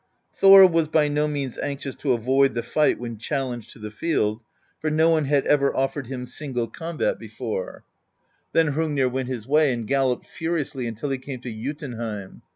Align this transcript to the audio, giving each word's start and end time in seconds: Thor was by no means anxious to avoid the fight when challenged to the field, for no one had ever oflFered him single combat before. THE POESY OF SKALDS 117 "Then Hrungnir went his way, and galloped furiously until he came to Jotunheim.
Thor 0.35 0.65
was 0.65 0.87
by 0.87 1.09
no 1.09 1.27
means 1.27 1.59
anxious 1.59 1.93
to 1.97 2.13
avoid 2.13 2.55
the 2.55 2.63
fight 2.63 2.97
when 2.99 3.19
challenged 3.19 3.69
to 3.73 3.77
the 3.77 3.91
field, 3.91 4.41
for 4.79 4.89
no 4.89 5.11
one 5.11 5.25
had 5.25 5.45
ever 5.45 5.71
oflFered 5.73 6.07
him 6.07 6.25
single 6.25 6.65
combat 6.67 7.19
before. 7.19 7.83
THE 8.51 8.61
POESY 8.63 8.67
OF 8.69 8.73
SKALDS 8.73 8.77
117 8.77 8.95
"Then 8.95 9.07
Hrungnir 9.07 9.11
went 9.13 9.29
his 9.29 9.47
way, 9.47 9.71
and 9.71 9.85
galloped 9.87 10.25
furiously 10.25 10.87
until 10.87 11.11
he 11.11 11.19
came 11.19 11.39
to 11.41 11.51
Jotunheim. 11.51 12.41